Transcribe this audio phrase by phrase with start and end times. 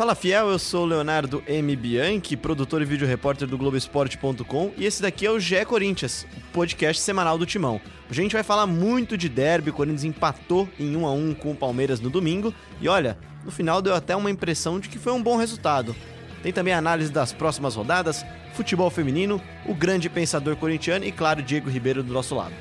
[0.00, 1.76] Fala fiel, eu sou Leonardo M.
[1.76, 6.52] Bianchi, produtor e vídeo repórter do Globoesporte.com e esse daqui é o GE Corinthians, o
[6.54, 7.78] podcast semanal do Timão.
[8.08, 11.50] A gente vai falar muito de derby, o Corinthians empatou em 1 a 1 com
[11.50, 15.12] o Palmeiras no domingo e olha, no final deu até uma impressão de que foi
[15.12, 15.94] um bom resultado.
[16.42, 18.24] Tem também a análise das próximas rodadas,
[18.54, 22.54] futebol feminino, o grande pensador corintiano e claro, Diego Ribeiro do nosso lado.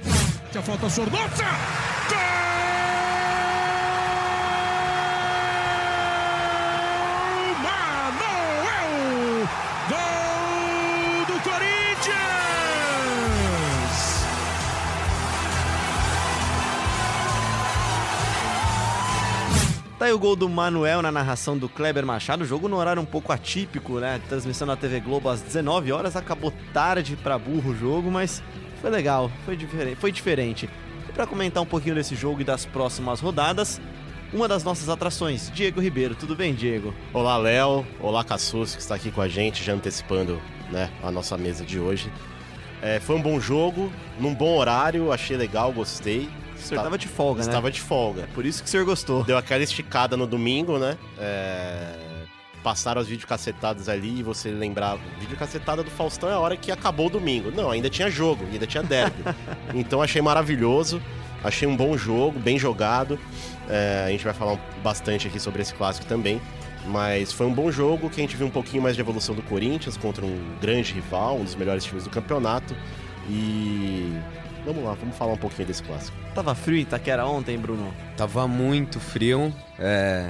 [0.51, 1.45] Já falta Sornosa!
[19.99, 22.45] Tá aí o gol do Manuel na narração do Kleber Machado.
[22.45, 24.21] Jogo no horário um pouco atípico, né?
[24.29, 26.15] Transmissão na TV Globo às 19 horas.
[26.15, 28.41] Acabou tarde para burro o jogo, mas
[28.79, 29.95] foi legal, foi, diferente.
[29.97, 30.69] Foi diferente.
[31.09, 33.81] E para comentar um pouquinho desse jogo e das próximas rodadas,
[34.31, 36.15] uma das nossas atrações, Diego Ribeiro.
[36.15, 36.93] Tudo bem, Diego?
[37.11, 37.85] Olá, Léo.
[37.99, 40.41] Olá, Cassus, que está aqui com a gente, já antecipando
[40.71, 42.09] né, a nossa mesa de hoje.
[42.81, 46.29] É, foi um bom jogo, num bom horário, achei legal, gostei.
[46.59, 47.47] O senhor estava de folga, né?
[47.47, 48.27] Estava de folga.
[48.33, 49.23] Por isso que o senhor gostou.
[49.23, 50.97] Deu aquela esticada no domingo, né?
[51.17, 51.95] É...
[52.61, 54.99] Passaram as videocacetadas ali e você lembrava.
[55.19, 57.51] Videocacetada do Faustão é a hora que acabou o domingo.
[57.51, 59.23] Não, ainda tinha jogo, ainda tinha derby.
[59.73, 61.01] então achei maravilhoso.
[61.41, 63.17] Achei um bom jogo, bem jogado.
[63.69, 66.41] É, a gente vai falar bastante aqui sobre esse clássico também.
[66.85, 69.41] Mas foi um bom jogo que a gente viu um pouquinho mais de evolução do
[69.43, 72.75] Corinthians contra um grande rival, um dos melhores times do campeonato.
[73.29, 74.13] E
[74.65, 76.17] Vamos lá, vamos falar um pouquinho desse clássico.
[76.35, 77.93] Tava frio em Itaquera ontem, Bruno?
[78.17, 79.53] Tava muito frio.
[79.77, 80.29] É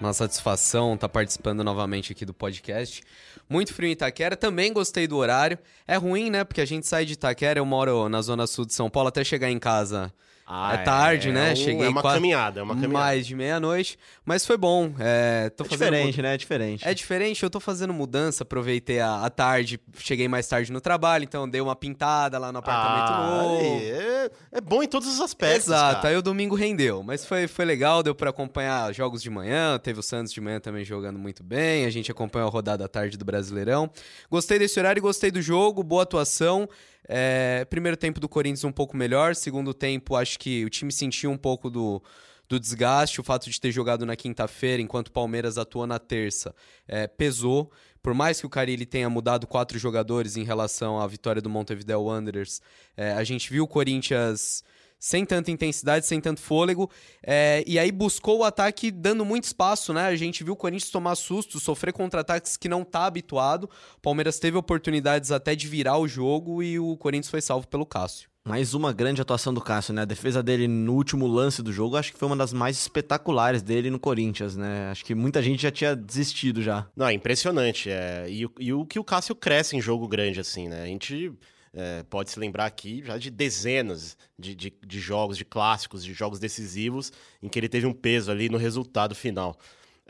[0.00, 3.02] uma satisfação estar tá participando novamente aqui do podcast.
[3.48, 5.58] Muito frio em Itaquera, também gostei do horário.
[5.86, 6.44] É ruim, né?
[6.44, 9.24] Porque a gente sai de Itaquera, eu moro na zona sul de São Paulo, até
[9.24, 10.12] chegar em casa
[10.50, 11.50] ah, é tarde, é, né?
[11.50, 12.94] É um, Cheguei é uma quase caminhada, é uma caminhada.
[12.94, 14.94] Mais de meia-noite, mas foi bom.
[14.98, 16.32] É, tô é diferente, né?
[16.32, 16.88] É diferente.
[16.88, 21.24] É diferente, eu tô fazendo mudança, aproveitei a, a, tarde, cheguei mais tarde no trabalho,
[21.24, 23.62] então dei uma pintada lá no apartamento ah, novo.
[23.62, 25.66] É, é, bom em todos os aspectos.
[25.66, 26.08] Exato, cara.
[26.08, 30.00] aí o domingo rendeu, mas foi, foi legal, deu para acompanhar jogos de manhã, teve
[30.00, 33.18] o Santos de manhã também jogando muito bem, a gente acompanhou a rodada à tarde
[33.18, 33.90] do Brasileirão.
[34.30, 36.66] Gostei desse horário, gostei do jogo, boa atuação.
[37.06, 41.30] É, primeiro tempo do Corinthians um pouco melhor, segundo tempo acho que o time sentiu
[41.30, 42.02] um pouco do,
[42.48, 46.54] do desgaste, o fato de ter jogado na quinta-feira enquanto o Palmeiras atuou na terça
[46.86, 47.70] é, pesou.
[48.02, 52.02] Por mais que o Carilli tenha mudado quatro jogadores em relação à vitória do Montevideo
[52.02, 52.62] Wanderers,
[52.96, 54.64] é, a gente viu o Corinthians
[54.98, 56.90] sem tanta intensidade, sem tanto fôlego.
[57.24, 60.06] É, e aí buscou o ataque dando muito espaço, né?
[60.06, 63.64] A gente viu o Corinthians tomar susto, sofrer contra-ataques que não tá habituado.
[63.96, 67.86] O Palmeiras teve oportunidades até de virar o jogo e o Corinthians foi salvo pelo
[67.86, 68.28] Cássio.
[68.48, 70.02] Mais uma grande atuação do Cássio, né?
[70.02, 73.60] A defesa dele no último lance do jogo, acho que foi uma das mais espetaculares
[73.60, 74.88] dele no Corinthians, né?
[74.90, 76.86] Acho que muita gente já tinha desistido já.
[76.96, 77.90] Não, é impressionante.
[77.90, 78.24] É...
[78.26, 80.82] E, e o que o Cássio cresce em jogo grande, assim, né?
[80.82, 81.30] A gente
[81.72, 86.12] é, pode se lembrar aqui já de dezenas de, de, de, jogos, de clássicos, de
[86.12, 87.12] jogos decisivos,
[87.42, 89.58] em que ele teve um peso ali no resultado final.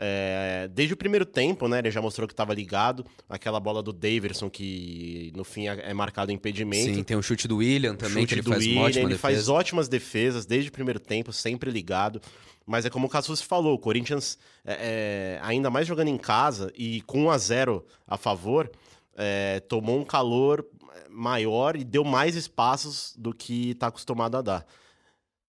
[0.01, 3.05] É, desde o primeiro tempo, né, ele já mostrou que estava ligado.
[3.27, 6.95] Aquela bola do Daverson, que no fim é, é marcado impedimento.
[6.95, 9.19] Sim, tem o chute do William também, que ele faz William, Ele defesa.
[9.19, 12.21] faz ótimas defesas desde o primeiro tempo, sempre ligado.
[12.65, 16.71] Mas é como o Cassus falou, o Corinthians, é, é, ainda mais jogando em casa
[16.77, 18.71] e com 1 a 0 a favor,
[19.19, 20.65] é, tomou um calor
[21.09, 24.65] maior e deu mais espaços do que está acostumado a dar.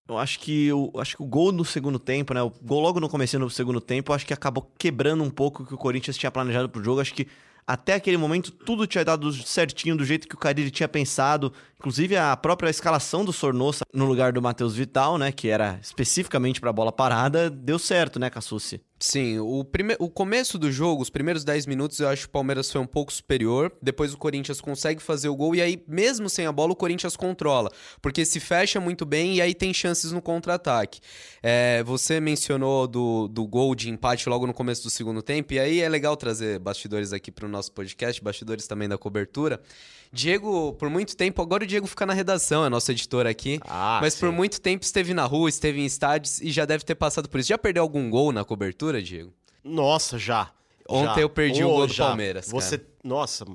[0.09, 2.43] Eu acho que o, acho que o gol no segundo tempo, né?
[2.43, 5.67] O gol logo no começo do segundo tempo, acho que acabou quebrando um pouco o
[5.67, 7.01] que o Corinthians tinha planejado pro jogo.
[7.01, 7.29] Acho que
[7.65, 11.53] até aquele momento tudo tinha dado certinho do jeito que o Carille tinha pensado.
[11.81, 15.33] Inclusive a própria escalação do Sornosa no lugar do Matheus Vital, né?
[15.33, 18.83] Que era especificamente para bola parada, deu certo, né, Cassucci?
[18.99, 19.97] Sim, o, prime...
[19.99, 22.87] o começo do jogo, os primeiros 10 minutos, eu acho que o Palmeiras foi um
[22.87, 23.73] pouco superior.
[23.81, 27.17] Depois o Corinthians consegue fazer o gol e aí, mesmo sem a bola, o Corinthians
[27.17, 27.71] controla.
[28.03, 31.01] Porque se fecha muito bem e aí tem chances no contra-ataque.
[31.43, 35.59] É, você mencionou do, do gol de empate logo no começo do segundo tempo, e
[35.59, 39.63] aí é legal trazer bastidores aqui para o nosso podcast, bastidores também da cobertura.
[40.13, 43.61] Diego, por muito tempo, agora o Diego fica na redação, é nosso editor aqui.
[43.65, 44.21] Ah, mas sim.
[44.21, 47.39] por muito tempo esteve na rua, esteve em estádios e já deve ter passado por
[47.39, 47.49] isso.
[47.49, 49.33] Já perdeu algum gol na cobertura, Diego?
[49.63, 50.51] Nossa, já.
[50.89, 51.21] Ontem já.
[51.21, 52.49] eu perdi oh, o gol do Palmeiras.
[52.49, 52.79] Você.
[52.79, 52.91] Cara.
[53.05, 53.47] Nossa.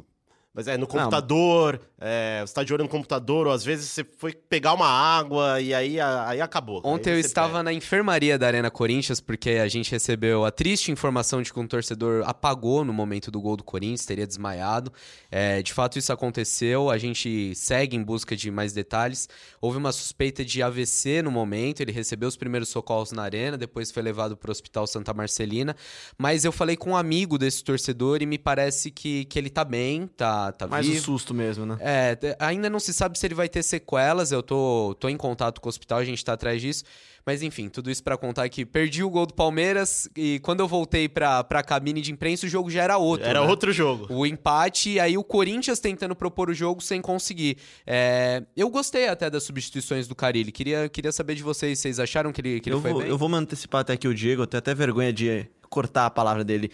[0.53, 4.05] Mas é no computador, é, você tá de olho no computador, ou às vezes você
[4.17, 6.79] foi pegar uma água e aí, aí acabou.
[6.83, 7.63] Ontem aí eu estava perde.
[7.63, 11.65] na enfermaria da Arena Corinthians, porque a gente recebeu a triste informação de que um
[11.65, 14.93] torcedor apagou no momento do gol do Corinthians, teria desmaiado.
[15.31, 16.91] É, de fato, isso aconteceu.
[16.91, 19.27] A gente segue em busca de mais detalhes.
[19.59, 23.91] Houve uma suspeita de AVC no momento, ele recebeu os primeiros socorros na Arena, depois
[23.91, 25.75] foi levado para o Hospital Santa Marcelina.
[26.17, 29.65] Mas eu falei com um amigo desse torcedor e me parece que, que ele tá
[29.65, 31.03] bem, tá, tá Mais o vivo.
[31.03, 31.77] susto mesmo, né?
[31.79, 34.31] É, te- ainda não se sabe se ele vai ter sequelas.
[34.31, 36.83] Eu tô, tô em contato com o hospital, a gente tá atrás disso.
[37.25, 40.67] Mas enfim, tudo isso pra contar que perdi o gol do Palmeiras e quando eu
[40.67, 43.25] voltei pra, pra cabine de imprensa, o jogo já era outro.
[43.27, 43.47] Era né?
[43.47, 44.05] outro jogo.
[44.13, 47.57] O empate, e aí o Corinthians tentando propor o jogo sem conseguir.
[47.85, 50.51] É, eu gostei até das substituições do Carilli.
[50.51, 53.09] Queria, queria saber de vocês, vocês acharam que ele, que ele Eu foi vou, bem?
[53.09, 56.09] eu vou me antecipar até aqui o Diego, eu tenho até vergonha de cortar a
[56.11, 56.71] palavra dele.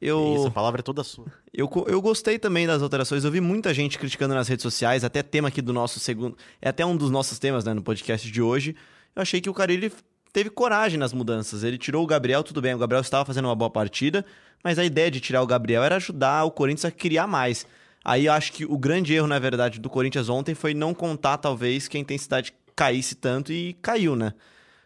[0.00, 1.26] Eu, Isso, a palavra é toda sua.
[1.52, 3.24] Eu, eu gostei também das alterações.
[3.24, 6.38] Eu vi muita gente criticando nas redes sociais, até tema aqui do nosso segundo.
[6.62, 8.76] É até um dos nossos temas, né, no podcast de hoje.
[9.16, 9.92] Eu achei que o Carilli
[10.32, 11.64] teve coragem nas mudanças.
[11.64, 14.24] Ele tirou o Gabriel, tudo bem, o Gabriel estava fazendo uma boa partida,
[14.62, 17.66] mas a ideia de tirar o Gabriel era ajudar o Corinthians a criar mais.
[18.04, 21.36] Aí eu acho que o grande erro, na verdade, do Corinthians ontem foi não contar,
[21.36, 24.32] talvez, que a intensidade caísse tanto e caiu, né?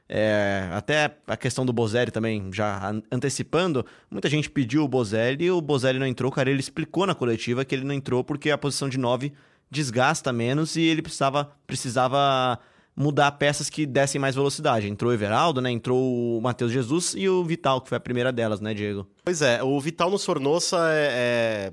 [0.09, 5.45] É, até a questão do Bozelli também, já an- antecipando, muita gente pediu o Bozelli
[5.47, 6.31] e o Bozelli não entrou.
[6.31, 9.33] Cara, ele explicou na coletiva que ele não entrou porque a posição de 9
[9.71, 12.59] desgasta menos e ele precisava, precisava
[12.95, 14.87] mudar peças que dessem mais velocidade.
[14.89, 15.71] Entrou o Everaldo, né?
[15.71, 19.06] Entrou o Matheus Jesus e o Vital, que foi a primeira delas, né, Diego?
[19.25, 21.73] Pois é, o Vital no Sornossa é,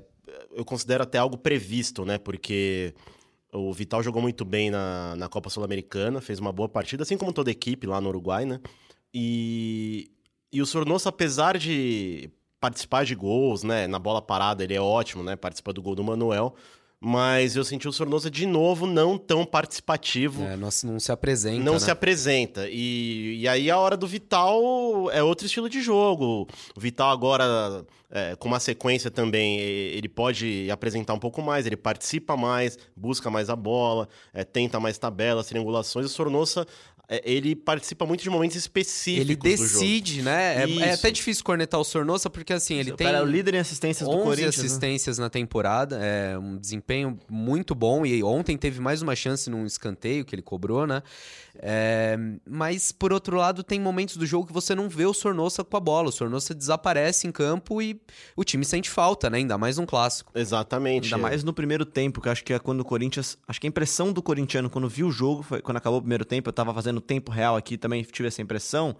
[0.56, 2.18] eu considero até algo previsto, né?
[2.18, 2.92] Porque
[3.52, 7.32] o Vital jogou muito bem na, na Copa Sul-Americana, fez uma boa partida, assim como
[7.32, 8.60] toda a equipe lá no Uruguai, né?
[9.12, 10.10] E,
[10.50, 13.86] e o Sornossa, apesar de participar de gols, né?
[13.86, 15.36] Na bola parada ele é ótimo, né?
[15.36, 16.54] Participa do gol do Manuel.
[17.04, 21.10] Mas eu senti o Sornosa de novo não tão participativo É, não, se- não se
[21.10, 21.64] apresenta.
[21.64, 21.78] não né?
[21.80, 22.68] se apresenta.
[22.70, 26.46] E, e aí a hora do Vital é outro estilo de jogo.
[26.76, 31.76] O Vital agora, é, com uma sequência também, ele pode apresentar um pouco mais, ele
[31.76, 36.06] participa mais, busca mais a bola, é, tenta mais tabelas, triangulações.
[36.06, 36.64] O Sornossa, é,
[37.24, 39.62] ele participa muito de momentos específicos Ele do jogo.
[39.62, 40.56] decide, né?
[40.56, 40.94] É, é Isso.
[41.00, 43.58] até difícil cornetar o Sornossa, porque assim, ele o tem cara é o líder em
[43.58, 44.56] assistências do 11 Corinthians.
[44.56, 44.64] né?
[44.64, 48.06] assistências na temporada, é um desempenho muito bom.
[48.06, 51.02] E ontem teve mais uma chance num escanteio que ele cobrou, né?
[51.56, 52.16] É,
[52.48, 55.76] mas, por outro lado, tem momentos do jogo que você não vê o Sornossa com
[55.76, 56.08] a bola.
[56.08, 58.00] O Sornossa desaparece em campo e
[58.34, 59.38] o time sente falta, né?
[59.38, 60.32] Ainda mais um clássico.
[60.34, 61.12] Exatamente.
[61.12, 63.36] Ainda mais no primeiro tempo, que eu acho que é quando o Corinthians.
[63.46, 66.24] Acho que a impressão do corintiano quando viu o jogo, foi quando acabou o primeiro
[66.24, 68.96] tempo, eu tava fazendo tempo real aqui também, tive essa impressão.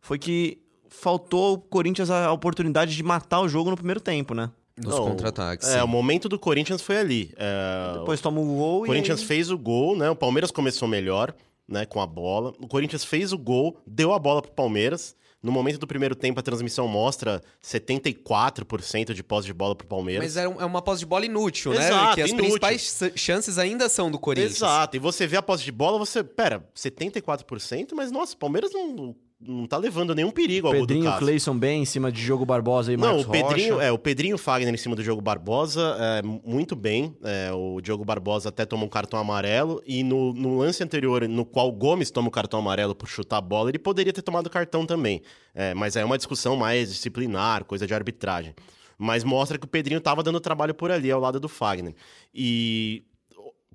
[0.00, 0.58] Foi que
[0.88, 4.50] faltou ao Corinthians a oportunidade de matar o jogo no primeiro tempo, né?
[4.76, 5.68] Nos contra-ataques.
[5.68, 5.84] É, sim.
[5.84, 7.32] o momento do Corinthians foi ali.
[7.36, 8.88] É, Depois toma o gol O e.
[8.88, 10.10] Corinthians aí- fez o gol, né?
[10.10, 11.34] O Palmeiras começou melhor,
[11.68, 11.84] né?
[11.86, 12.52] Com a bola.
[12.58, 15.14] O Corinthians fez o gol, deu a bola pro Palmeiras.
[15.42, 20.22] No momento do primeiro tempo, a transmissão mostra 74% de posse de bola pro Palmeiras.
[20.24, 21.86] Mas é, um- é uma posse de bola inútil, né?
[21.88, 22.44] Exato, Que as inútil.
[22.60, 24.56] principais chances ainda são do Corinthians.
[24.56, 24.96] Exato.
[24.96, 26.22] E você vê a posse de bola, você.
[26.22, 29.14] Pera, 74%, mas nossa, o Palmeiras não,
[29.46, 31.18] não tá levando nenhum perigo ao gol do Pedrinho.
[31.18, 33.86] Cleison bem em cima de Diogo Barbosa e Não, Marcos o Pedrinho, Rocha.
[33.86, 37.16] é, o Pedrinho Fagner em cima do Diogo Barbosa, é, muito bem.
[37.22, 39.82] É, o Diogo Barbosa até tomou um cartão amarelo.
[39.86, 43.38] E no, no lance anterior, no qual o Gomes toma o cartão amarelo por chutar
[43.38, 45.22] a bola, ele poderia ter tomado cartão também.
[45.54, 48.54] É, mas é uma discussão mais disciplinar, coisa de arbitragem.
[48.98, 51.94] Mas mostra que o Pedrinho tava dando trabalho por ali, ao lado do Fagner.
[52.32, 53.02] E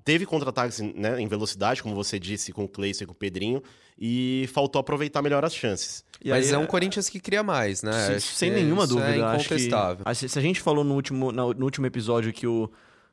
[0.08, 3.62] teve contra-ataques né, em velocidade, como você disse, com o Cleison e com o Pedrinho.
[3.98, 6.02] E faltou aproveitar melhor as chances.
[6.24, 8.18] E Mas aí, é um Corinthians que cria mais, né?
[8.18, 9.14] Sem, nenhuma isso dúvida.
[9.14, 10.02] É incontestável.
[10.06, 12.70] acho que se a gente falou no último, no último episódio que o,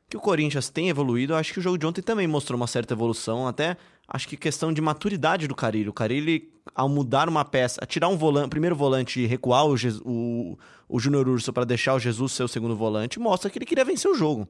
[0.08, 2.66] que o Corinthians tem evoluído, eu acho que o jogo de ontem também mostrou uma
[2.66, 3.46] certa evolução.
[3.46, 3.76] Até
[4.08, 5.90] acho que questão de maturidade do Carilho.
[5.90, 9.74] O Carilho, ao mudar uma peça, a tirar um volante, primeiro volante e recuar o,
[10.02, 13.66] o, o Júnior Urso para deixar o Jesus ser o segundo volante, mostra que ele
[13.66, 14.48] queria vencer o jogo.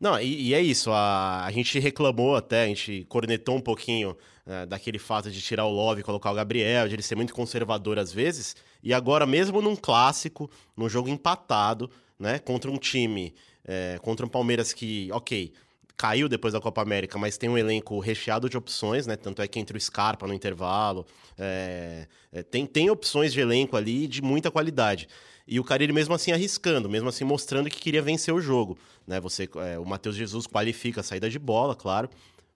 [0.00, 0.90] Não, e, e é isso.
[0.90, 4.16] A, a gente reclamou até, a gente cornetou um pouquinho
[4.46, 7.34] é, daquele fato de tirar o Love e colocar o Gabriel, de ele ser muito
[7.34, 8.56] conservador às vezes.
[8.82, 14.28] E agora, mesmo num clássico, num jogo empatado, né, contra um time, é, contra um
[14.28, 15.52] Palmeiras que, ok,
[16.00, 19.16] caiu depois da Copa América, mas tem um elenco recheado de opções, né?
[19.16, 23.76] Tanto é que entre o Scarpa no intervalo, é, é, tem, tem opções de elenco
[23.76, 25.06] ali de muita qualidade.
[25.50, 28.78] E o Carille mesmo assim arriscando, mesmo assim mostrando que queria vencer o jogo.
[29.04, 29.18] Né?
[29.18, 32.08] Você, é, o Matheus Jesus qualifica a saída de bola, claro.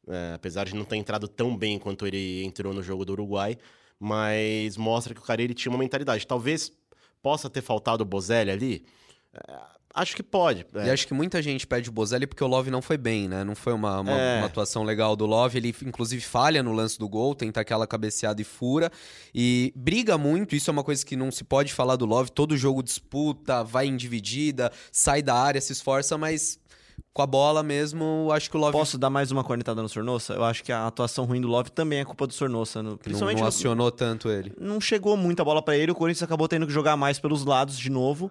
[0.07, 3.59] é, apesar de não ter entrado tão bem quanto ele entrou no jogo do Uruguai.
[3.99, 6.25] Mas mostra que o Carille tinha uma mentalidade.
[6.25, 6.71] Talvez
[7.21, 8.87] possa ter faltado o Bozelli ali.
[9.33, 9.59] É,
[9.97, 10.67] Acho que pode.
[10.75, 10.89] é.
[10.89, 13.45] E acho que muita gente pede o Bozelli porque o Love não foi bem, né?
[13.45, 14.39] Não foi uma, uma, É.
[14.39, 15.57] uma atuação legal do Love.
[15.59, 18.91] Ele, inclusive, falha no lance do gol, tenta aquela cabeceada e fura.
[19.33, 22.33] E briga muito, isso é uma coisa que não se pode falar do Love.
[22.33, 26.59] Todo jogo disputa, vai em dividida, sai da área, se esforça, mas
[27.13, 30.35] com a bola mesmo, acho que o Love Posso dar mais uma cornetada no Sornosa?
[30.35, 32.83] Eu acho que a atuação ruim do Love também é culpa do Sornosa.
[32.83, 34.53] no- não, Principalmente não no- acionou tanto ele.
[34.61, 37.79] não chegou muita bola pra ele, o Corinthians acabou tendo que jogar mais pelos lados
[37.79, 38.29] de novo.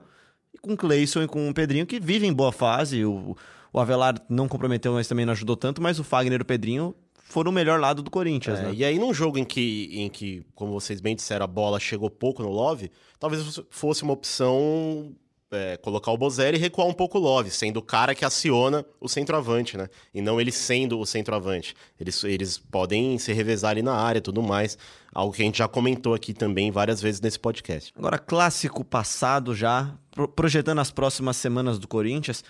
[0.54, 3.04] E com o Cleison e com o Pedrinho, que vivem em boa fase.
[3.06, 3.36] O,
[3.72, 5.82] o Avelar não comprometeu, mas também não ajudou tanto.
[5.82, 8.74] Mas o Fagner e o Pedrinho foram o melhor lado do Corinthians, É, né?
[8.76, 12.10] E aí, num jogo em que, em que, como vocês bem disseram, a bola chegou
[12.10, 15.16] pouco no Love, talvez fosse uma opção
[15.54, 18.86] é, colocar o Bozelli e recuar um pouco o Love, sendo o cara que aciona
[19.00, 19.88] o centroavante, né?
[20.14, 21.76] E não ele sendo o centroavante.
[22.00, 24.78] Eles, eles podem se revezar ali na área e tudo mais.
[25.14, 27.92] Algo que a gente já comentou aqui também várias vezes nesse podcast.
[27.96, 29.96] Agora, clássico passado já,
[30.36, 32.44] projetando as próximas semanas do Corinthians,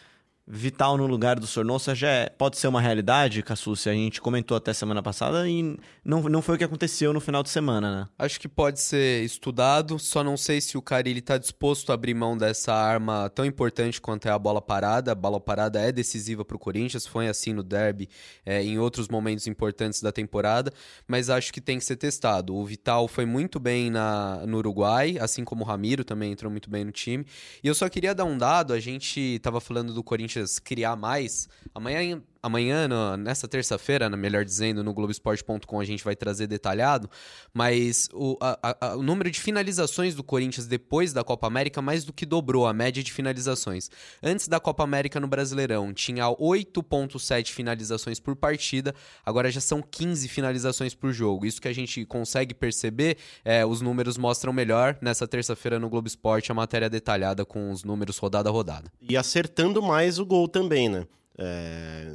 [0.45, 3.87] Vital no lugar do Sornosa já é- pode ser uma realidade, Cassucci?
[3.87, 7.41] A gente comentou até semana passada e não, não foi o que aconteceu no final
[7.41, 8.07] de semana, né?
[8.19, 12.13] Acho que pode ser estudado, só não sei se o Carilli está disposto a abrir
[12.13, 15.13] mão dessa arma tão importante quanto é a bola parada.
[15.13, 18.09] A bola parada é decisiva para o Corinthians, foi assim no derby,
[18.45, 20.73] é, em outros momentos importantes da temporada,
[21.07, 22.53] mas acho que tem que ser testado.
[22.53, 26.69] O Vital foi muito bem na, no Uruguai, assim como o Ramiro também entrou muito
[26.69, 27.25] bem no time.
[27.63, 30.32] E eu só queria dar um dado, a gente estava falando do Corinthians
[30.63, 31.47] criar mais.
[31.73, 37.09] Amanhã, amanhã no- nessa terça-feira, né, melhor dizendo, no Globoesporte.com a gente vai trazer detalhado,
[37.53, 42.03] mas o, a- a- o número de finalizações do Corinthians depois da Copa América mais
[42.03, 43.89] do que dobrou a média de finalizações.
[44.21, 48.93] Antes da Copa América no Brasileirão, tinha 8,7 finalizações por partida,
[49.25, 51.45] agora já são 15 finalizações por jogo.
[51.45, 54.97] Isso que a gente consegue perceber, é, os números mostram melhor.
[55.01, 58.91] Nessa terça-feira no Globo Esporte, a matéria detalhada com os números rodada a rodada.
[59.01, 61.05] E acertando mais o gol também, né?
[61.37, 62.13] É...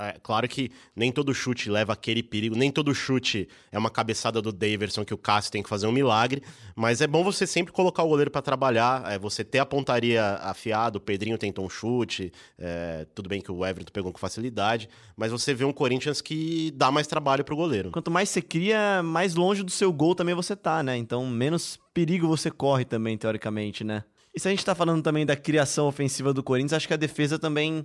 [0.00, 4.40] é claro que nem todo chute leva aquele perigo, nem todo chute é uma cabeçada
[4.40, 6.42] do Daverson que o Cássio tem que fazer um milagre,
[6.74, 10.36] mas é bom você sempre colocar o goleiro para trabalhar, é, você ter a pontaria
[10.42, 14.88] afiada, o Pedrinho tentou um chute, é, tudo bem que o Everton pegou com facilidade,
[15.16, 17.90] mas você vê um Corinthians que dá mais trabalho pro goleiro.
[17.90, 20.96] Quanto mais você cria, mais longe do seu gol também você tá, né?
[20.96, 24.04] Então, menos perigo você corre também, teoricamente, né?
[24.34, 26.96] E se a gente tá falando também da criação ofensiva do Corinthians, acho que a
[26.96, 27.84] defesa também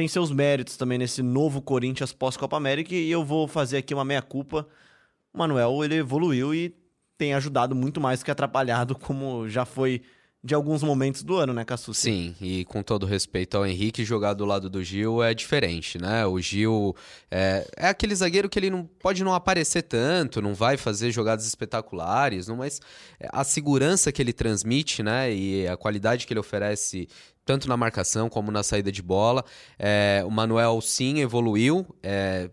[0.00, 2.94] tem seus méritos também nesse novo Corinthians pós-Copa América.
[2.94, 4.66] E eu vou fazer aqui uma meia-culpa.
[5.30, 6.74] O Manuel, ele evoluiu e
[7.18, 10.00] tem ajudado muito mais que atrapalhado, como já foi
[10.42, 12.00] de alguns momentos do ano, né, Cassucci?
[12.00, 16.24] Sim, e com todo respeito ao Henrique, jogar do lado do Gil é diferente, né?
[16.24, 16.96] O Gil
[17.30, 21.46] é, é aquele zagueiro que ele não pode não aparecer tanto, não vai fazer jogadas
[21.46, 22.80] espetaculares, não, mas
[23.30, 25.32] a segurança que ele transmite, né?
[25.32, 27.06] E a qualidade que ele oferece
[27.44, 29.44] tanto na marcação como na saída de bola.
[29.78, 32.48] É, o Manuel sim evoluiu, é,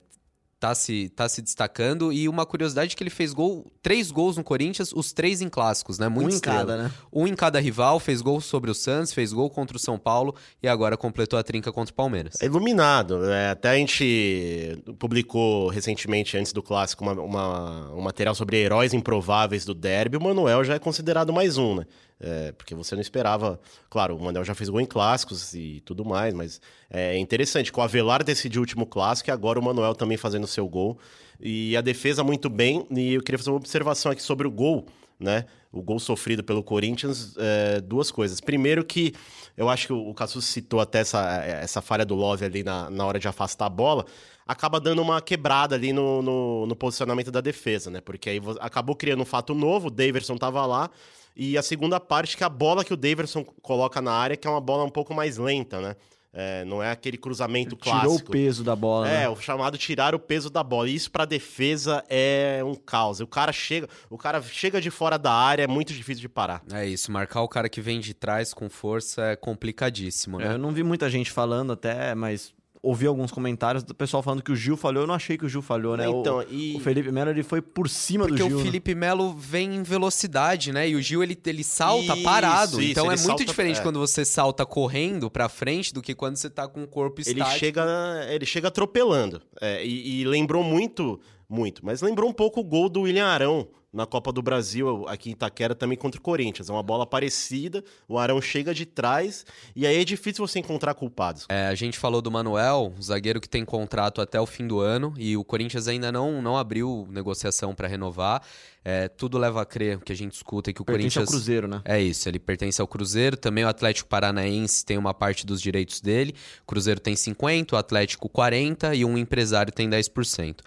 [0.59, 2.11] tá se, tá se destacando.
[2.11, 5.49] E uma curiosidade é que ele fez gol, três gols no Corinthians, os três em
[5.49, 6.07] clássicos, né?
[6.09, 6.91] Muito um em cada, né?
[7.13, 10.35] Um em cada rival, fez gol sobre o Santos, fez gol contra o São Paulo
[10.61, 12.35] e agora completou a trinca contra o Palmeiras.
[12.41, 13.23] É iluminado.
[13.25, 18.93] é, até a gente publicou recentemente, antes do clássico, uma, uma- um material sobre heróis
[18.93, 20.17] improváveis do derby.
[20.17, 21.85] O Manuel já é considerado mais um, né?
[22.19, 23.59] É, porque você não esperava.
[23.89, 26.59] Claro, o Manuel já fez gol em clássicos e tudo mais, mas
[26.89, 30.47] é interessante que o Avelar decidiu o último clássico e agora o Manuel também fazendo
[30.47, 30.97] seu gol.
[31.39, 32.87] E a defesa muito bem.
[32.89, 34.87] E eu queria fazer uma observação aqui sobre o gol,
[35.19, 35.45] né?
[35.71, 38.41] O gol sofrido pelo Corinthians, é, duas coisas.
[38.41, 39.13] Primeiro que
[39.55, 43.05] eu acho que o Cassus citou até essa, essa falha do Love ali na, na
[43.05, 44.05] hora de afastar a bola,
[44.47, 47.99] acaba dando uma quebrada ali no, no, no posicionamento da defesa, né?
[48.01, 50.89] Porque aí acabou criando um fato novo, o Daverson tava lá,
[51.37, 54.51] e a segunda parte que a bola que o Daverson coloca na área, que é
[54.51, 55.95] uma bola um pouco mais lenta, né?
[56.39, 58.29] É, não é aquele cruzamento Tirou clássico.
[58.29, 59.29] o peso da bola, É, né?
[59.29, 60.87] o chamado tirar o peso da bola.
[60.87, 63.19] E isso pra defesa é um caos.
[63.21, 66.61] O cara chega, o cara chega de fora da área, é muito difícil de parar.
[66.71, 70.53] É isso, marcar o cara que vem de trás com força é complicadíssimo, É, né?
[70.53, 72.53] Eu não vi muita gente falando até, mas
[72.87, 75.03] ouvi alguns comentários do pessoal falando que o Gil falhou.
[75.03, 76.07] Eu não achei que o Gil falhou, né?
[76.07, 78.57] O- Então, e o, Felipe Melo ele foi por cima Porque do o Gil.
[78.59, 78.63] né?
[78.65, 80.87] Felipe Melo vem em velocidade, né?
[80.89, 82.81] E o Gil ele, ele salta Isso, parado.
[82.81, 83.83] isso, então é ele muito salta- diferente é.
[83.83, 87.31] quando você salta correndo pra frente do que quando você tá com o corpo ele
[87.39, 87.59] estático.
[87.59, 87.85] chega,
[88.29, 89.41] ele chega atropelando.
[89.61, 93.67] É, e, e lembrou muito, muito, mas lembrou um pouco o gol do William Arão
[93.97, 96.69] na Copa do Brasil, aqui em Itaquera, também contra o Corinthians.
[96.69, 99.43] É uma bola parecida, o Arão chega de trás,
[99.75, 101.47] e aí é difícil você encontrar culpados.
[101.49, 105.15] É, a gente falou do Manuel, zagueiro que tem contrato até o fim do ano,
[105.17, 108.43] e o Corinthians ainda não, não abriu negociação para renovar.
[108.89, 111.27] É, tudo leva a crer que a gente escuta que o Pertence Corinthians.
[111.27, 111.81] ao Cruzeiro, né?
[111.83, 113.35] É isso, ele pertence ao Cruzeiro.
[113.35, 116.33] Também o Atlético Paranaense tem uma parte dos direitos dele.
[116.63, 120.61] O Cruzeiro tem 50%, o Atlético 40% e um empresário tem 10%.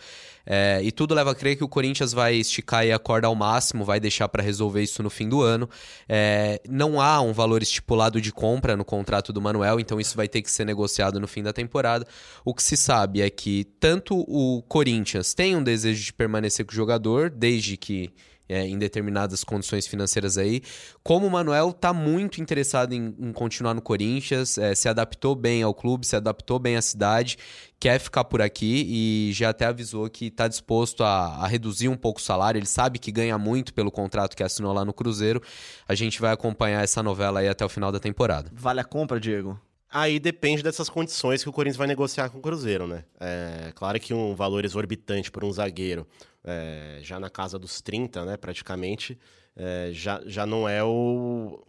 [0.52, 3.84] É, e tudo leva a crer que o Corinthians vai esticar a corda ao máximo,
[3.84, 5.68] vai deixar para resolver isso no fim do ano.
[6.08, 10.28] É, não há um valor estipulado de compra no contrato do Manuel, então isso vai
[10.28, 12.06] ter que ser negociado no fim da temporada.
[12.44, 16.72] O que se sabe é que tanto o Corinthians tem um desejo de permanecer com
[16.72, 18.09] o jogador, desde que
[18.50, 20.60] é, em determinadas condições financeiras aí.
[21.04, 25.62] Como o Manuel tá muito interessado em, em continuar no Corinthians, é, se adaptou bem
[25.62, 27.38] ao clube, se adaptou bem à cidade,
[27.78, 31.96] quer ficar por aqui e já até avisou que está disposto a, a, reduzir um
[31.96, 32.58] pouco o salário.
[32.58, 35.40] Ele sabe que ganha muito pelo contrato que assinou lá no Cruzeiro.
[35.86, 38.50] A gente vai acompanhar essa novela aí até o final da temporada.
[38.52, 39.58] Vale a compra, Diego?
[39.92, 43.04] Aí depende dessas condições que o Corinthians vai negociar com o Cruzeiro, né?
[43.18, 46.06] É claro que um valor exorbitante por um zagueiro
[46.44, 49.18] é, já na casa dos 30, né, praticamente,
[49.56, 51.64] é, já, já não é o,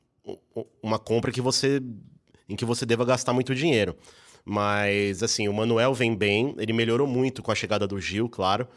[0.81, 1.81] uma compra que você
[2.47, 3.95] em que você deva gastar muito dinheiro.
[4.43, 8.67] Mas, assim, o Manuel vem bem, ele melhorou muito com a chegada do Gil, claro.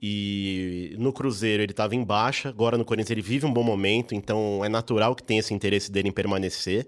[0.00, 4.14] E no Cruzeiro ele estava em baixa, agora no Corinthians ele vive um bom momento,
[4.14, 6.86] então é natural que tenha esse interesse dele em permanecer.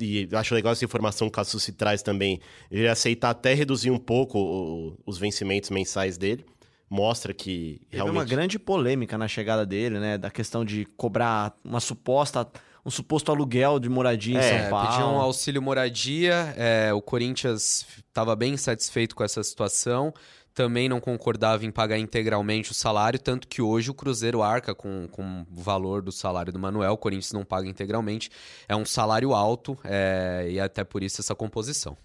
[0.00, 2.40] E acho legal essa informação que o Cassu se traz também.
[2.70, 6.44] Ele aceitar até reduzir um pouco o, os vencimentos mensais dele
[6.88, 8.16] mostra que Teve realmente...
[8.16, 10.18] uma grande polêmica na chegada dele, né?
[10.18, 12.48] Da questão de cobrar uma suposta
[12.86, 14.88] um suposto aluguel de moradia é, em São Paulo.
[14.88, 20.14] Pediu um auxílio moradia, é, o Corinthians estava bem satisfeito com essa situação,
[20.54, 25.06] também não concordava em pagar integralmente o salário, tanto que hoje o Cruzeiro arca com,
[25.12, 28.30] com o valor do salário do Manuel, o Corinthians não paga integralmente,
[28.66, 31.96] é um salário alto é, e até por isso essa composição.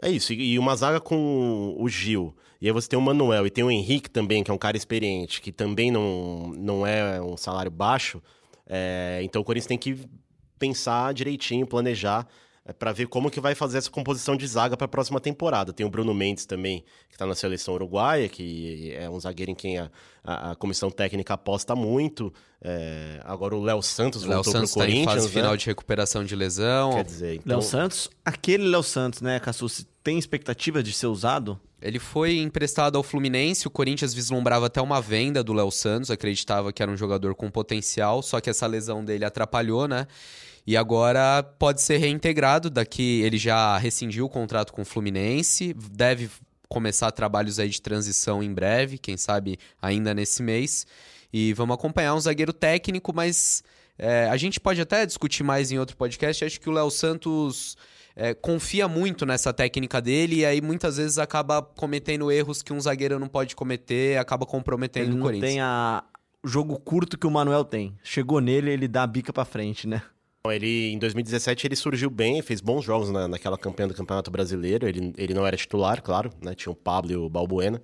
[0.00, 3.50] É isso, e uma zaga com o Gil, e aí você tem o Manuel e
[3.50, 7.36] tem o Henrique também, que é um cara experiente, que também não, não é um
[7.36, 8.20] salário baixo.
[8.66, 10.08] É, então o Corinthians tem que
[10.58, 12.26] pensar direitinho, planejar
[12.64, 15.72] é, para ver como que vai fazer essa composição de zaga para a próxima temporada.
[15.72, 19.54] Tem o Bruno Mendes também, que está na seleção uruguaia, que é um zagueiro em
[19.54, 19.88] quem a,
[20.24, 22.32] a, a comissão técnica aposta muito.
[22.60, 25.06] É, agora o Léo Santos Léo voltou Santos pro Corinthians.
[25.06, 25.32] Tá em fase né?
[25.32, 26.90] final de recuperação de lesão.
[26.90, 27.58] Quer dizer, então...
[27.58, 31.58] Léo Santos, aquele Léo Santos, né, Cassus, tem expectativa de ser usado?
[31.80, 36.72] Ele foi emprestado ao Fluminense, o Corinthians vislumbrava até uma venda do Léo Santos, acreditava
[36.72, 40.06] que era um jogador com potencial, só que essa lesão dele atrapalhou, né?
[40.66, 46.28] E agora pode ser reintegrado, daqui ele já rescindiu o contrato com o Fluminense, deve
[46.68, 50.86] começar trabalhos aí de transição em breve, quem sabe ainda nesse mês.
[51.32, 53.62] E vamos acompanhar um zagueiro técnico, mas
[53.98, 56.44] é, a gente pode até discutir mais em outro podcast.
[56.44, 57.76] Acho que o Léo Santos
[58.18, 62.80] é, confia muito nessa técnica dele e aí muitas vezes acaba cometendo erros que um
[62.80, 65.44] zagueiro não pode cometer, acaba comprometendo ele o Corinthians.
[65.44, 66.02] Ele tem a...
[66.42, 67.96] o jogo curto que o Manuel tem.
[68.02, 70.02] Chegou nele, ele dá a bica para frente, né?
[70.50, 74.88] Ele, em 2017 ele surgiu bem, fez bons jogos na, naquela campanha do Campeonato Brasileiro.
[74.88, 76.56] Ele, ele não era titular, claro, né?
[76.56, 77.80] Tinha o Pablo e o Balbuena.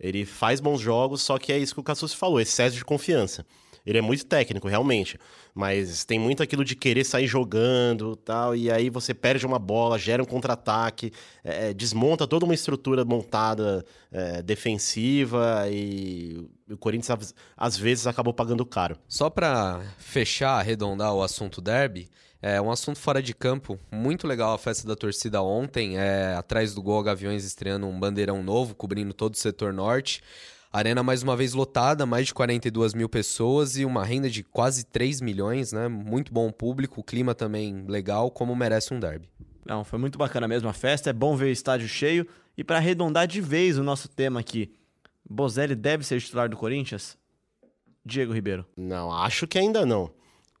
[0.00, 3.46] Ele faz bons jogos, só que é isso que o Cassus falou, excesso de confiança.
[3.88, 5.18] Ele é muito técnico, realmente.
[5.54, 8.54] Mas tem muito aquilo de querer sair jogando tal.
[8.54, 11.10] E aí você perde uma bola, gera um contra-ataque,
[11.42, 15.64] é, é desmonta toda uma estrutura montada é, defensiva.
[15.70, 18.98] E o Corinthians às vezes acabou pagando caro.
[19.08, 22.10] Só para fechar, arredondar o assunto derby.
[22.42, 26.72] É um assunto fora de campo, muito legal a festa da torcida ontem, é, atrás
[26.72, 30.22] do gol Gaviões estreando um bandeirão novo, cobrindo todo o setor norte.
[30.78, 34.84] Arena mais uma vez lotada, mais de 42 mil pessoas e uma renda de quase
[34.84, 35.88] 3 milhões, né?
[35.88, 39.28] Muito bom público, o clima também legal, como merece um derby.
[39.64, 42.26] Não, foi muito bacana mesmo a festa, é bom ver o estádio cheio.
[42.56, 44.72] E para arredondar de vez o nosso tema aqui,
[45.28, 47.18] Bozelli deve ser titular do Corinthians?
[48.04, 48.64] Diego Ribeiro.
[48.76, 50.10] Não, acho que ainda não.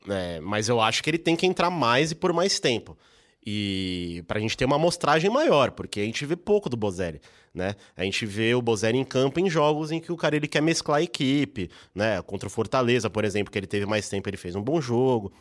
[0.08, 2.96] É, mas eu acho que ele tem que entrar mais e por mais tempo.
[3.44, 7.20] E para a gente ter uma amostragem maior, porque a gente vê pouco do Bozelli,
[7.54, 7.74] né?
[7.96, 10.60] A gente vê o Bozelli em campo em jogos em que o cara ele quer
[10.60, 12.20] mesclar a equipe, né?
[12.22, 15.32] Contra o Fortaleza, por exemplo, que ele teve mais tempo, ele fez um bom jogo.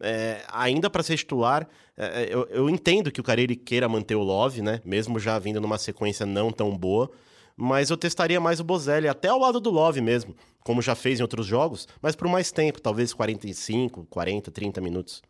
[0.00, 4.16] É, ainda para ser titular, é, eu, eu, entendo que o cara ele queira manter
[4.16, 4.80] o Love, né?
[4.84, 7.10] Mesmo já vindo numa sequência não tão boa,
[7.56, 10.34] mas eu testaria mais o Bozelli, até ao lado do Love mesmo,
[10.64, 15.22] como já fez em outros jogos, mas por mais tempo, talvez 45, 40, 30 minutos.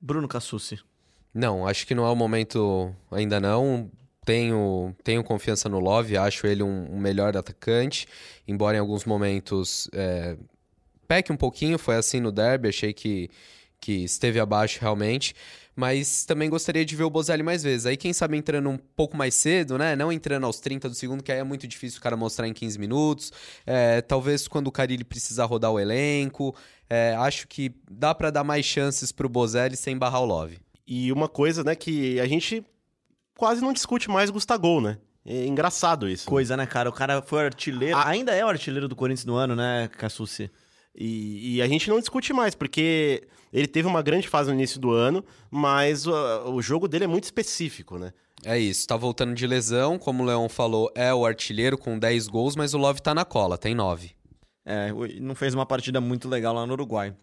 [0.00, 0.78] Bruno Cassucci.
[1.38, 3.88] Não, acho que não é o momento ainda não.
[4.24, 8.08] Tenho, tenho confiança no Love, acho ele um, um melhor atacante,
[8.46, 10.36] embora em alguns momentos é,
[11.06, 13.30] peque um pouquinho, foi assim no derby, achei que,
[13.80, 15.32] que esteve abaixo realmente.
[15.76, 17.86] Mas também gostaria de ver o Bozelli mais vezes.
[17.86, 19.94] Aí, quem sabe entrando um pouco mais cedo, né?
[19.94, 22.52] Não entrando aos 30 do segundo, que aí é muito difícil o cara mostrar em
[22.52, 23.32] 15 minutos.
[23.64, 26.52] É, talvez quando o Carilli precisar rodar o elenco.
[26.90, 30.58] É, acho que dá para dar mais chances pro Bozelli sem barrar o Love.
[30.90, 32.64] E uma coisa, né, que a gente
[33.36, 34.96] quase não discute mais Gustavo, né?
[35.22, 36.26] É engraçado isso.
[36.26, 36.88] Coisa, né, cara?
[36.88, 37.94] O cara foi artilheiro.
[37.94, 38.08] Ah.
[38.08, 40.50] Ainda é o artilheiro do Corinthians no ano, né, Cassucci?
[40.96, 44.80] E, e a gente não discute mais, porque ele teve uma grande fase no início
[44.80, 46.14] do ano, mas o,
[46.54, 48.14] o jogo dele é muito específico, né?
[48.42, 52.28] É isso, tá voltando de lesão, como o Leão falou, é o artilheiro com 10
[52.28, 54.12] gols, mas o Love tá na cola, tem 9.
[54.64, 57.14] É, não fez uma partida muito legal lá no Uruguai.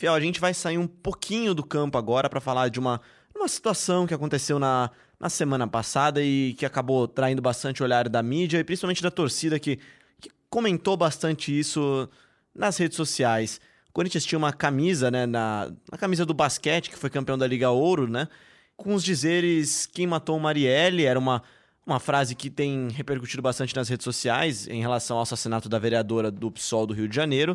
[0.00, 3.02] Fiel, a gente vai sair um pouquinho do campo agora para falar de uma,
[3.36, 8.08] uma situação que aconteceu na, na semana passada e que acabou traindo bastante o olhar
[8.08, 9.78] da mídia e principalmente da torcida que,
[10.18, 12.08] que comentou bastante isso
[12.54, 13.60] nas redes sociais.
[13.90, 17.46] O Corinthians tinha uma camisa, né, na, na camisa do basquete, que foi campeão da
[17.46, 18.26] Liga Ouro, né,
[18.78, 21.42] com os dizeres quem matou o Marielle, era uma,
[21.86, 26.30] uma frase que tem repercutido bastante nas redes sociais em relação ao assassinato da vereadora
[26.30, 27.54] do PSOL do Rio de Janeiro,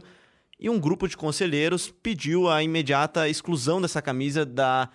[0.60, 4.90] e um grupo de conselheiros pediu a imediata exclusão dessa camisa da,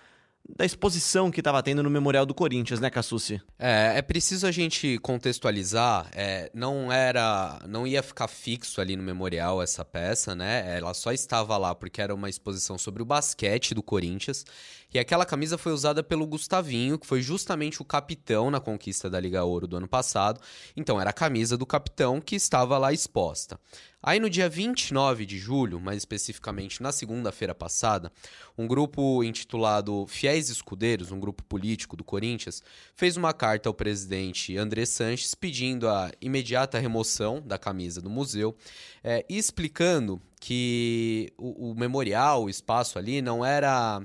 [0.57, 3.41] da exposição que estava tendo no Memorial do Corinthians, né, Cassucci?
[3.59, 6.09] É, é preciso a gente contextualizar.
[6.13, 10.77] É, não era, não ia ficar fixo ali no memorial essa peça, né?
[10.77, 14.45] Ela só estava lá porque era uma exposição sobre o basquete do Corinthians.
[14.93, 19.19] E aquela camisa foi usada pelo Gustavinho, que foi justamente o capitão na conquista da
[19.19, 20.41] Liga Ouro do ano passado.
[20.75, 23.57] Então era a camisa do capitão que estava lá exposta.
[24.03, 28.11] Aí no dia 29 de julho, mais especificamente na segunda-feira passada,
[28.57, 32.63] um grupo intitulado Fiéis Escudeiros, um grupo político do Corinthians,
[32.95, 38.57] fez uma carta ao presidente André Sanches pedindo a imediata remoção da camisa do museu
[39.03, 44.01] é, e explicando que o, o memorial, o espaço ali, não era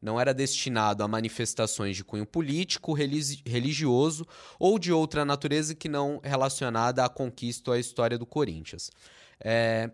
[0.00, 4.26] não era destinado a manifestações de cunho político, religioso
[4.58, 8.90] ou de outra natureza que não relacionada à conquista ou à história do Corinthians.
[9.40, 9.90] É,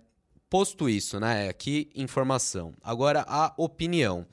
[0.50, 1.48] posto isso, né?
[1.48, 2.74] Aqui informação.
[2.82, 4.26] Agora a opinião.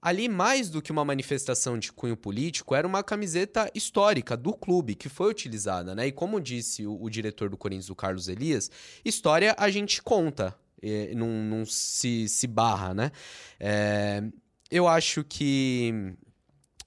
[0.00, 4.94] Ali, mais do que uma manifestação de cunho político, era uma camiseta histórica do clube
[4.94, 6.06] que foi utilizada, né?
[6.06, 8.70] E como disse o, o diretor do Corinthians, o Carlos Elias,
[9.04, 10.56] história a gente conta,
[11.16, 13.10] não, não se, se barra, né?
[13.58, 14.22] É,
[14.70, 16.16] eu acho que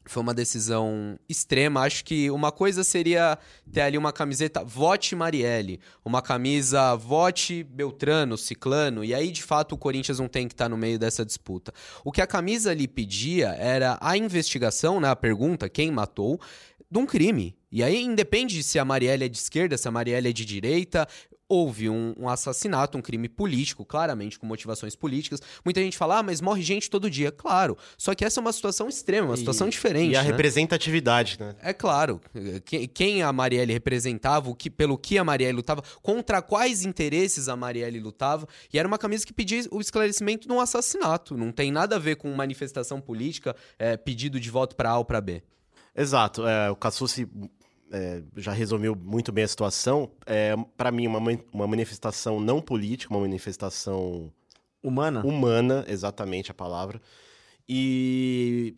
[0.10, 1.82] foi uma decisão extrema.
[1.82, 3.38] Acho que uma coisa seria
[3.72, 9.76] ter ali uma camiseta Vote Marielle, uma camisa Vote Beltrano, Ciclano, e aí de fato
[9.76, 11.72] o Corinthians não tem que estar no meio dessa disputa.
[12.04, 16.40] O que a camisa ali pedia era a investigação, né, a pergunta, quem matou,
[16.90, 17.56] de um crime.
[17.72, 21.08] E aí independe se a Marielle é de esquerda, se a Marielle é de direita,
[21.50, 25.42] houve um, um, assassinato, um crime político, claramente com motivações políticas.
[25.66, 27.32] Muita gente fala, ah, mas morre gente todo dia.
[27.32, 27.76] Claro.
[27.98, 30.14] Só que essa é uma situação extrema, uma situação diferente.
[30.14, 30.30] E a né?
[30.30, 31.56] representatividade, né?
[31.64, 32.22] É claro.
[32.94, 37.56] Quem a Marielle representava, o que, pelo que a Marielle lutava, contra quais interesses a
[37.56, 38.48] Marielle lutava.
[38.72, 41.36] E era uma camisa que pedia o esclarecimento de um assassinato.
[41.36, 45.06] Não tem nada a ver com manifestação política, é, pedido de voto para A ou
[45.06, 45.42] para B.
[45.96, 46.48] Exato.
[46.48, 47.28] É, o Cassucci
[47.92, 50.12] é, já resumiu muito bem a situação.
[50.26, 51.20] É, para mim, uma,
[51.52, 54.32] uma manifestação não política, uma manifestação
[54.84, 55.26] humana.
[55.26, 57.02] Humana, exatamente a palavra.
[57.68, 58.76] E,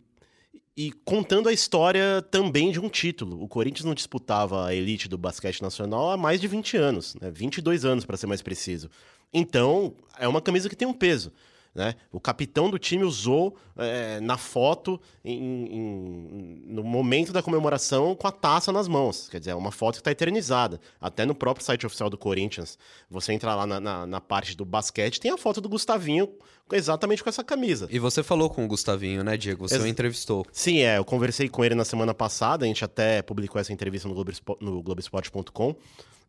[0.76, 3.42] e contando a história também de um título.
[3.42, 7.30] O Corinthians não disputava a elite do basquete nacional há mais de 20 anos, né?
[7.30, 8.90] 22 anos para ser mais preciso.
[9.32, 11.32] Então, é uma camisa que tem um peso.
[11.74, 11.94] Né?
[12.10, 18.26] O capitão do time usou é, na foto, em, em, no momento da comemoração, com
[18.26, 19.26] a taça nas mãos.
[19.30, 20.78] Quer dizer, é uma foto que está eternizada.
[21.00, 22.78] Até no próprio site oficial do Corinthians,
[23.10, 26.28] você entra lá na, na, na, parte do basquete, tem a foto do Gustavinho
[26.70, 27.88] exatamente com essa camisa.
[27.90, 29.66] E você falou com o Gustavinho, né, Diego?
[29.66, 30.44] Você Ex o entrevistou.
[30.52, 30.98] Sim, é.
[30.98, 34.14] Eu conversei com ele na semana passada, a gente até publicou essa entrevista no,
[34.60, 35.74] no Globesport.com.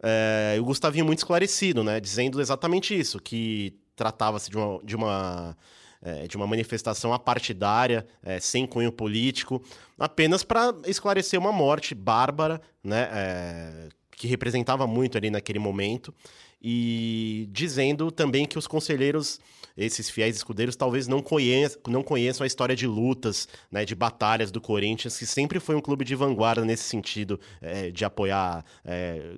[0.01, 1.99] É, o Gustavinho muito esclarecido, né?
[1.99, 5.57] Dizendo exatamente isso, que tratava-se de uma, de uma
[6.03, 9.63] é, de uma manifestação apartidária, é, sem cunho político,
[9.97, 16.13] apenas para esclarecer uma morte bárbara, né, é, que representava muito ali naquele momento,
[16.61, 19.39] e dizendo também que os conselheiros,
[19.75, 24.51] esses fiéis escudeiros, talvez não conheçam, não conheçam a história de lutas, né, de batalhas
[24.51, 29.37] do Corinthians, que sempre foi um clube de vanguarda nesse sentido é, de apoiar é,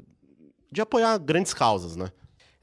[0.72, 2.12] de apoiar grandes causas, né?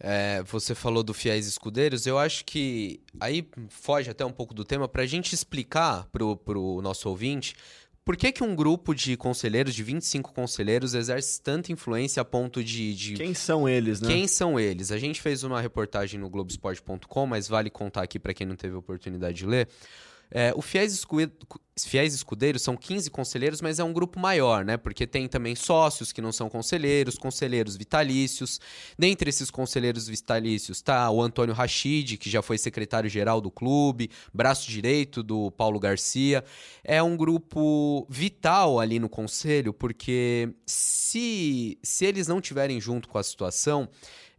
[0.04, 4.64] É, você falou do Fiéis Escudeiros, eu acho que aí foge até um pouco do
[4.64, 7.54] tema para a gente explicar para o nosso ouvinte
[8.04, 12.64] Por que, que um grupo de conselheiros, de 25 conselheiros, exerce tanta influência a ponto
[12.64, 12.92] de.
[12.96, 13.14] de...
[13.14, 14.08] Quem são eles, né?
[14.08, 14.90] Quem são eles?
[14.90, 18.74] A gente fez uma reportagem no Globoesporte.com, mas vale contar aqui para quem não teve
[18.74, 19.68] oportunidade de ler.
[20.33, 21.18] É, o Fiéis, Escu...
[21.79, 24.77] Fiéis Escudeiros são 15 conselheiros, mas é um grupo maior, né?
[24.77, 28.61] Porque tem também sócios que não são conselheiros, conselheiros vitalícios.
[28.99, 34.71] Dentre esses conselheiros vitalícios está o Antônio Rachid, que já foi secretário-geral do clube, braço
[34.71, 36.45] direito do Paulo Garcia.
[36.85, 43.18] É um grupo vital ali no conselho, porque se, se eles não tiverem junto com
[43.18, 43.88] a situação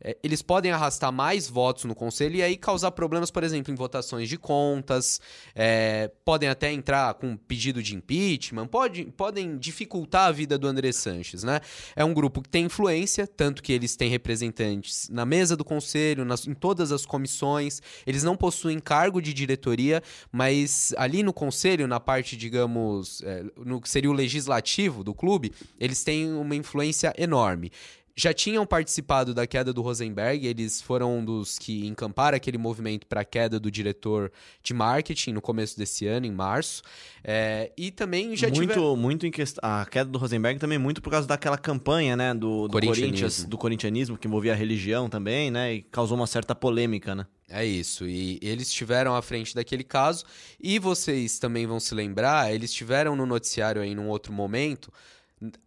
[0.03, 3.75] é, eles podem arrastar mais votos no conselho e aí causar problemas, por exemplo, em
[3.75, 5.21] votações de contas,
[5.55, 10.91] é, podem até entrar com pedido de impeachment, pode, podem dificultar a vida do André
[10.91, 11.61] Sanches, né?
[11.95, 16.25] É um grupo que tem influência, tanto que eles têm representantes na mesa do conselho,
[16.25, 21.87] nas, em todas as comissões, eles não possuem cargo de diretoria, mas ali no conselho,
[21.87, 27.13] na parte, digamos, é, no que seria o legislativo do clube, eles têm uma influência
[27.17, 27.71] enorme
[28.15, 33.07] já tinham participado da queda do Rosenberg, eles foram um dos que encamparam aquele movimento
[33.07, 36.83] para a queda do diretor de marketing no começo desse ano, em março.
[37.23, 38.95] É, e também já muito, tiveram...
[38.95, 39.61] Muito em questão...
[39.63, 43.57] A queda do Rosenberg também muito por causa daquela campanha, né, do, do Corinthians, do
[43.57, 47.25] corintianismo, que envolvia a religião também, né, e causou uma certa polêmica, né?
[47.49, 50.25] É isso, e eles estiveram à frente daquele caso,
[50.59, 54.91] e vocês também vão se lembrar, eles estiveram no noticiário aí num outro momento,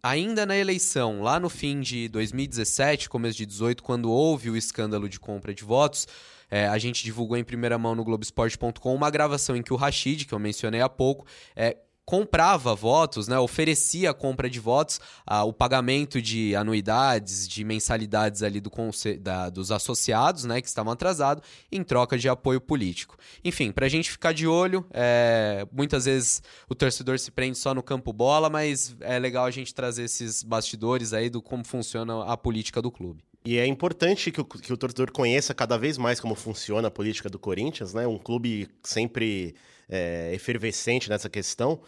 [0.01, 5.07] ainda na eleição, lá no fim de 2017, começo de 18, quando houve o escândalo
[5.09, 6.07] de compra de votos,
[6.49, 10.25] é, a gente divulgou em primeira mão no Globoesporte.com uma gravação em que o Rashid,
[10.25, 15.01] que eu mencionei há pouco, é, comprava votos, né, oferecia a compra de votos,
[15.45, 18.71] o pagamento de anuidades, de mensalidades ali do
[19.19, 23.17] da, dos associados, né, que estavam atrasados, em troca de apoio político.
[23.43, 27.73] Enfim, para a gente ficar de olho, é, muitas vezes o torcedor se prende só
[27.73, 32.23] no campo bola, mas é legal a gente trazer esses bastidores aí do como funciona
[32.23, 33.21] a política do clube.
[33.45, 36.91] E é importante que o, que o torcedor conheça cada vez mais como funciona a
[36.91, 38.07] política do Corinthians, né?
[38.07, 39.55] Um clube sempre
[39.89, 41.79] é, efervescente nessa questão.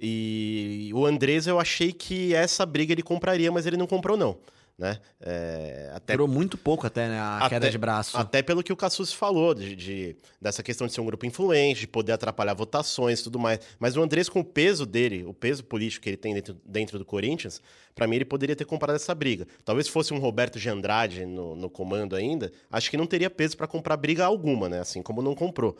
[0.00, 4.36] E o Andrés, eu achei que essa briga ele compraria, mas ele não comprou, não.
[4.76, 4.98] Né?
[5.20, 7.16] É, até, Durou muito pouco até, né?
[7.20, 8.16] A até, queda de braço.
[8.16, 11.82] Até pelo que o Cassus falou, de, de, dessa questão de ser um grupo influente,
[11.82, 13.60] de poder atrapalhar votações e tudo mais.
[13.78, 16.98] Mas o Andrés, com o peso dele, o peso político que ele tem dentro, dentro
[16.98, 17.62] do Corinthians,
[17.94, 19.46] para mim ele poderia ter comprado essa briga.
[19.64, 23.56] Talvez fosse um Roberto de Andrade no, no comando ainda, acho que não teria peso
[23.56, 24.80] para comprar briga alguma, né?
[24.80, 25.78] Assim como não comprou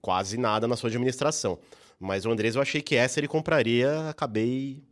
[0.00, 1.58] quase nada na sua administração.
[1.98, 4.82] Mas o Andrés eu achei que essa ele compraria, acabei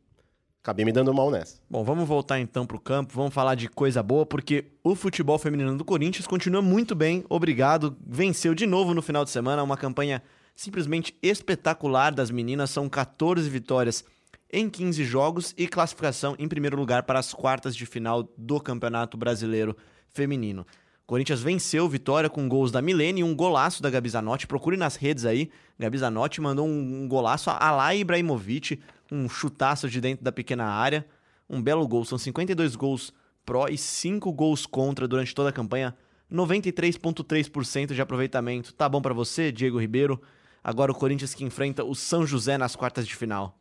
[0.63, 1.59] acabei me dando mal nessa.
[1.69, 5.39] Bom, vamos voltar então para o campo, vamos falar de coisa boa, porque o futebol
[5.39, 9.77] feminino do Corinthians continua muito bem, obrigado, venceu de novo no final de semana, uma
[9.77, 10.23] campanha
[10.55, 14.05] simplesmente espetacular das meninas, são 14 vitórias
[14.53, 19.17] em 15 jogos e classificação em primeiro lugar para as quartas de final do Campeonato
[19.17, 19.77] Brasileiro
[20.09, 20.67] Feminino.
[21.11, 24.47] Corinthians venceu Vitória com gols da Milene e um golaço da Gabi Zanotti.
[24.47, 25.51] Procure nas redes aí.
[25.77, 31.05] Gabi Zanotti mandou um, golaço a lá Ibrahimovic, um chutaço de dentro da pequena área.
[31.49, 32.05] Um belo gol.
[32.05, 33.13] São 52 gols
[33.45, 35.97] pró e 5 gols contra durante toda a campanha.
[36.33, 38.73] 93,3% de aproveitamento.
[38.73, 40.23] Tá bom para você, Diego Ribeiro?
[40.63, 43.60] Agora o Corinthians que enfrenta o São José nas quartas de final.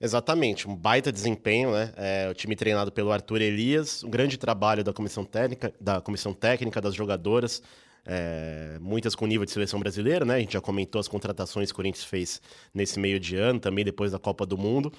[0.00, 1.92] Exatamente, um baita desempenho, né?
[1.96, 6.32] É, o time treinado pelo Arthur Elias, um grande trabalho da comissão técnica, da comissão
[6.32, 7.60] técnica das jogadoras,
[8.06, 10.36] é, muitas com nível de seleção brasileira, né?
[10.36, 12.40] A gente já comentou as contratações que o Corinthians fez
[12.72, 14.92] nesse meio de ano, também depois da Copa do Mundo.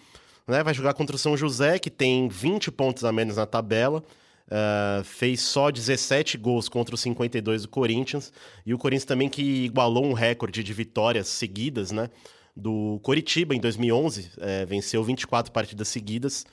[0.46, 0.62] Né?
[0.64, 4.04] Vai jogar contra o São José, que tem 20 pontos a menos na tabela.
[4.48, 8.34] Uh, fez só 17 gols contra os 52 do Corinthians.
[8.66, 12.10] E o Corinthians também que igualou um recorde de vitórias seguidas, né?
[12.56, 16.46] Do Coritiba em 2011, é, venceu 24 partidas seguidas.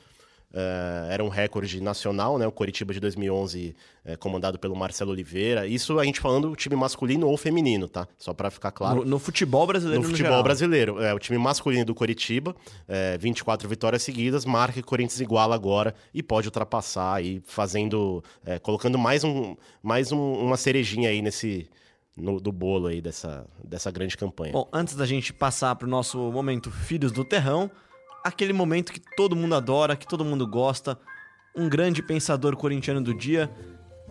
[0.54, 2.46] É, era um recorde nacional, né?
[2.46, 5.66] O Coritiba de 2011, é, comandado pelo Marcelo Oliveira.
[5.66, 8.06] Isso a gente falando o time masculino ou feminino, tá?
[8.16, 9.00] Só para ficar claro.
[9.00, 10.42] No, no, futebol brasileiro, No, no futebol geral.
[10.42, 11.02] brasileiro.
[11.02, 12.56] É, o time masculino do Coritiba,
[12.88, 18.22] é, 24 vitórias seguidas, marca Corinthians iguala agora e pode ultrapassar aí, fazendo.
[18.44, 21.68] É, colocando mais, um, mais um, uma cerejinha aí nesse
[22.16, 24.52] no, do bolo aí dessa, dessa grande campanha.
[24.52, 27.70] Bom, antes da gente passar para o nosso momento Filhos do Terrão,
[28.24, 30.98] aquele momento que todo mundo adora, que todo mundo gosta,
[31.54, 33.50] um grande pensador corintiano do dia,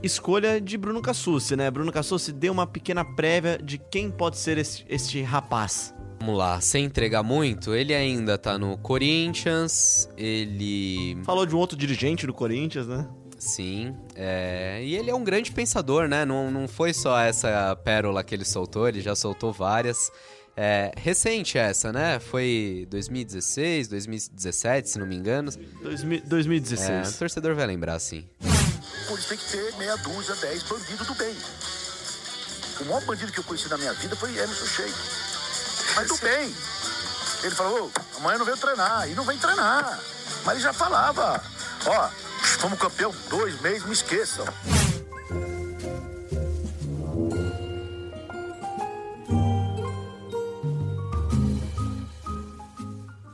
[0.01, 1.69] escolha de Bruno Cassucci, né?
[1.71, 5.93] Bruno Cassucci deu uma pequena prévia de quem pode ser este, este rapaz.
[6.19, 11.17] Vamos lá, sem entregar muito, ele ainda tá no Corinthians, ele...
[11.23, 13.07] Falou de um outro dirigente do Corinthians, né?
[13.45, 14.81] Sim, é...
[14.83, 16.25] e ele é um grande pensador, né?
[16.25, 20.11] Não, não foi só essa pérola que ele soltou, ele já soltou várias.
[20.57, 22.17] É, recente essa, né?
[22.17, 25.51] Foi 2016, 2017, se não me engano.
[26.25, 26.89] 2016.
[26.89, 28.25] É, o torcedor vai lembrar, sim.
[29.07, 31.35] Por isso tem que ter meia dúzia, dez bandidos do bem.
[32.79, 34.93] O maior bandido que eu conheci na minha vida foi Emerson Sheik.
[35.95, 36.55] Mas do bem.
[37.43, 39.09] Ele falou, amanhã não veio treinar.
[39.09, 39.99] E não vem treinar.
[40.45, 41.43] Mas ele já falava,
[41.85, 42.09] ó,
[42.55, 44.45] fomos campeão dois meses, me esqueçam.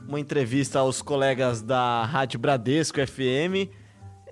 [0.08, 3.70] Uma entrevista aos colegas da Rádio Bradesco FM.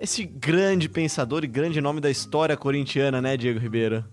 [0.00, 4.04] Esse grande pensador e grande nome da história corintiana, né, Diego Ribeiro?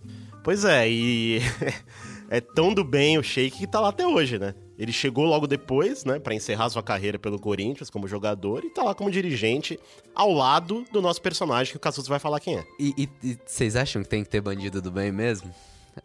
[0.44, 1.42] Pois é, e
[2.30, 4.54] é tão do bem o Sheik que tá lá até hoje, né?
[4.78, 8.84] Ele chegou logo depois, né, para encerrar sua carreira pelo Corinthians como jogador e tá
[8.84, 9.80] lá como dirigente
[10.14, 12.64] ao lado do nosso personagem que o Cassus vai falar quem é.
[12.80, 13.10] E
[13.46, 15.52] vocês acham que tem que ter bandido do bem mesmo?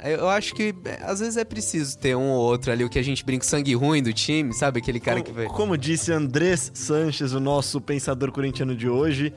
[0.02, 2.98] Eu acho que é, às vezes é preciso ter um ou outro ali, o que
[2.98, 4.80] a gente brinca, sangue ruim do time, sabe?
[4.80, 5.46] Aquele cara como, que vai.
[5.48, 9.34] Como disse Andrés Sanches, o nosso pensador corintiano de hoje,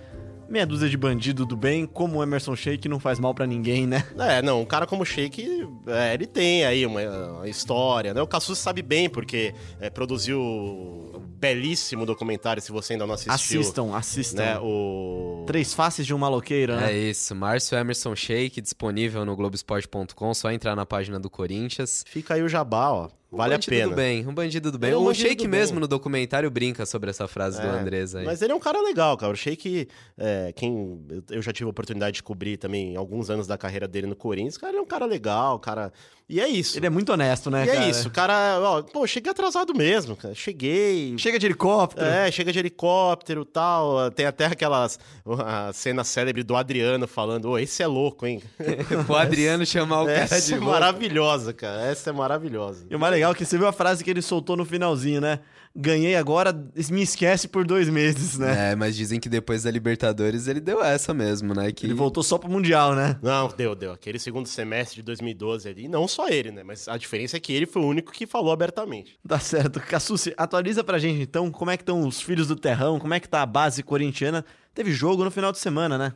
[0.49, 3.87] meia dúzia de bandido do bem, como o Emerson Sheik não faz mal para ninguém,
[3.87, 4.03] né?
[4.17, 8.21] É, não, um cara como o Sheik, é, ele tem aí uma, uma, história, né?
[8.21, 13.33] O Cassus sabe bem, porque é, produziu um belíssimo documentário, se você ainda não assistiu.
[13.33, 14.43] Assistam, assistam.
[14.43, 15.43] Né, o...
[15.45, 16.91] Três faces de um maloqueiro, né?
[16.91, 22.03] É isso, Márcio Emerson Sheik, disponível no Globoesporte.com, só entrar na página do Corinthians.
[22.07, 23.09] Fica aí o jabá, ó.
[23.35, 23.89] Vale a pena.
[23.89, 24.91] Do bem, um bandido do bem.
[24.91, 25.81] É um o do mesmo bem.
[25.81, 28.25] no documentário brinca sobre essa frase do É, Andrés aí.
[28.25, 29.31] Mas ele é um cara legal, cara.
[29.33, 33.57] O Sheik, é, quem eu já tive a oportunidade de cobrir também alguns anos da
[33.57, 35.91] carreira dele no Corinthians, cara, ele é um cara legal, cara.
[36.27, 36.75] E é isso.
[36.79, 37.85] Ele é muito honesto, né, e cara?
[37.85, 40.33] é isso, o cara, ó, pô, cheguei atrasado mesmo, cara.
[40.33, 41.15] Cheguei.
[41.19, 42.03] Chega de helicóptero.
[42.07, 44.09] É, chega de helicóptero e tal.
[44.09, 44.97] Tem até aquelas.
[45.45, 48.41] A cena célebre do Adriano falando: Ô, esse é louco, hein?
[49.07, 50.71] o Adriano chamar o cara Essa de é louco.
[50.71, 51.83] maravilhosa, cara.
[51.83, 52.85] Essa é maravilhosa.
[52.89, 55.21] E o mais legal é que você viu a frase que ele soltou no finalzinho,
[55.21, 55.39] né?
[55.75, 56.53] Ganhei agora,
[56.89, 58.71] me esquece por dois meses, né?
[58.71, 61.71] É, mas dizem que depois da Libertadores ele deu essa mesmo, né?
[61.71, 63.19] Que Ele voltou só pro Mundial, né?
[63.21, 63.91] Não, deu, deu.
[63.91, 66.63] Aquele segundo semestre de 2012 ali, não só ele, né?
[66.63, 69.19] Mas a diferença é que ele foi o único que falou abertamente.
[69.27, 69.81] Tá certo.
[69.81, 73.19] Cassucci, atualiza pra gente então como é que estão os filhos do terrão, como é
[73.19, 74.45] que tá a base corintiana.
[74.73, 76.13] Teve jogo no final de semana, né?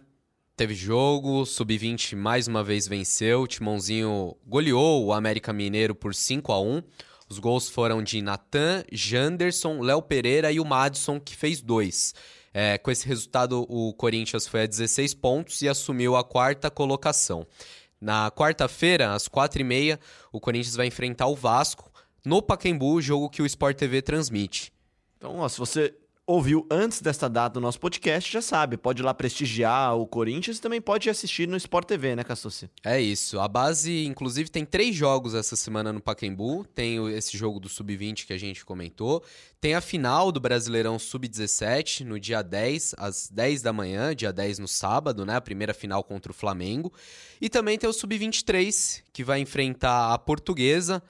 [0.60, 6.60] Teve jogo, Sub-20 mais uma vez venceu, Timãozinho goleou o América Mineiro por 5 a
[6.62, 6.84] 1
[7.30, 12.14] Os gols foram de Natan, Janderson, Léo Pereira e o Madison, que fez dois.
[12.54, 17.48] É, com esse resultado, o Corinthians foi a 16 pontos e assumiu a quarta colocação.
[18.02, 19.98] Na quarta-feira, às 4h30,
[20.30, 21.90] o Corinthians vai enfrentar o Vasco
[22.26, 24.74] no Pacaembu, jogo que o Sport TV transmite.
[25.16, 25.96] Então, ó, se você
[26.30, 30.58] ouviu antes desta data do nosso podcast, já sabe, pode ir lá prestigiar o Corinthians
[30.58, 32.70] e também pode assistir no Sport TV, né, Cassucci?
[32.84, 33.40] É isso.
[33.40, 36.68] A base, inclusive, tem três jogos essa semana no Pacaembu.
[36.76, 39.24] Tem esse jogo do Sub-20 que a gente comentou.
[39.60, 44.60] Tem a final do Brasileirão Sub-17 no dia 10, às 10 da manhã, dia 10
[44.60, 45.36] no sábado, né?
[45.36, 46.94] A primeira final contra o Flamengo.
[47.42, 51.02] E também tem o Sub-23, que vai enfrentar a Portuguesa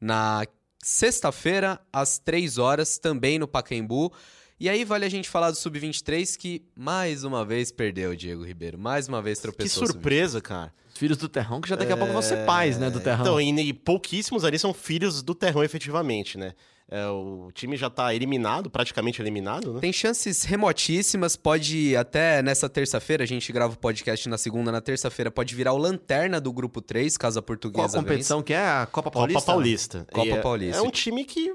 [0.00, 0.44] na
[0.82, 4.12] sexta-feira, às 3 horas, também no Pacaembu.
[4.58, 8.78] E aí vale a gente falar do Sub-23 que mais uma vez perdeu, Diego Ribeiro.
[8.78, 9.82] Mais uma vez Que tropeçou.
[9.82, 9.92] o Sub-23.
[9.92, 10.72] surpresa, cara.
[10.90, 13.20] Os filhos do terrão, que já daqui a pouco vão ser pais, né, do terrão.
[13.20, 16.54] Então, e, e pouquíssimos ali são filhos do Terrão, efetivamente, né?
[16.88, 19.80] É, o time já tá eliminado, praticamente eliminado, né?
[19.80, 24.80] Tem chances remotíssimas, pode até nessa terça-feira, a gente grava o podcast na segunda, na
[24.80, 28.54] terça-feira pode virar o lanterna do grupo 3, caso a portuguesa Qual a competição que
[28.54, 28.64] é?
[28.66, 29.40] A Copa Paulista?
[29.40, 30.06] Copa Paulista.
[30.12, 30.78] Copa é- Paulista.
[30.78, 31.52] É um time que.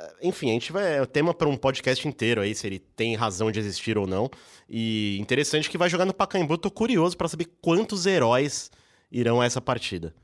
[0.00, 0.98] É, Enfim, a gente vai.
[0.98, 4.30] É tema para um podcast inteiro aí, se ele tem razão de existir ou não.
[4.68, 6.56] E interessante que vai jogar no Pacaembu.
[6.56, 8.70] Tô curioso para saber quantos heróis
[9.10, 10.14] irão a essa partida.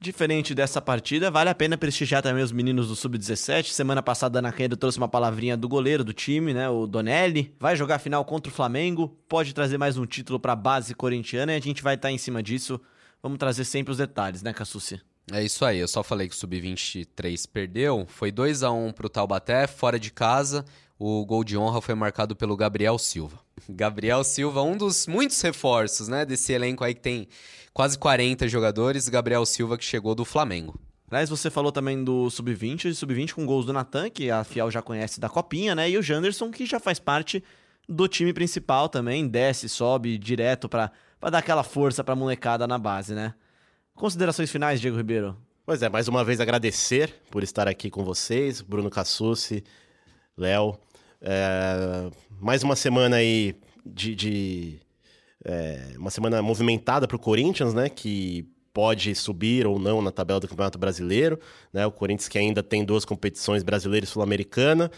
[0.00, 3.70] Diferente dessa partida, vale a pena prestigiar também os meninos do Sub-17.
[3.70, 6.68] Semana passada, na Canheiro trouxe uma palavrinha do goleiro do time, né?
[6.68, 7.54] O Donelli.
[7.58, 9.08] Vai jogar a final contra o Flamengo.
[9.26, 12.42] Pode trazer mais um título pra base corintiana e a gente vai estar em cima
[12.42, 12.78] disso.
[13.22, 15.00] Vamos trazer sempre os detalhes, né, Cassucci?
[15.32, 18.04] É isso aí, eu só falei que o Sub-23 perdeu.
[18.08, 20.64] Foi 2 a 1 pro Taubaté, fora de casa.
[20.98, 23.38] O gol de honra foi marcado pelo Gabriel Silva.
[23.68, 27.26] Gabriel Silva, um dos muitos reforços, né, desse elenco aí que tem
[27.72, 29.08] quase 40 jogadores.
[29.08, 30.78] Gabriel Silva que chegou do Flamengo.
[31.10, 34.70] Aliás, você falou também do Sub-20, e Sub-20 com gols do Natan, que a Fiel
[34.70, 35.88] já conhece da Copinha, né?
[35.88, 37.42] E o Janderson, que já faz parte
[37.88, 40.90] do time principal também, desce, sobe direto pra
[41.30, 43.34] dar aquela força pra molecada na base, né?
[43.94, 45.36] Considerações finais, Diego Ribeiro?
[45.64, 49.62] Pois é, mais uma vez agradecer por estar aqui com vocês, Bruno Cassucci,
[50.36, 50.76] Léo.
[51.22, 53.54] É, mais uma semana aí
[53.86, 54.14] de.
[54.14, 54.80] de-
[55.44, 57.88] é, uma semana movimentada pro Corinthians, né?
[57.88, 61.38] Que pode subir ou não na tabela do Campeonato Brasileiro.
[61.72, 61.86] Né?
[61.86, 64.90] O Corinthians que ainda tem duas competições brasileira e sul-americana.